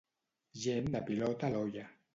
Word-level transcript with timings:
Gent 0.63 0.89
de 0.97 1.03
pilota 1.11 1.49
a 1.51 1.57
l'olla. 1.57 1.87